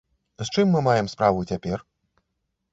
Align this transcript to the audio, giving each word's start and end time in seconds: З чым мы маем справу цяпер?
З 0.41 0.47
чым 0.55 0.71
мы 0.75 0.79
маем 0.87 1.11
справу 1.15 1.47
цяпер? 1.53 1.87